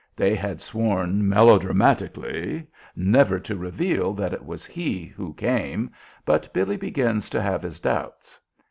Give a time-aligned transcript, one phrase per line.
[0.15, 2.65] They had sworn melodramatically
[2.95, 5.91] never to reveal that it was he who came,
[6.25, 8.39] but Billy begins to have his doubts.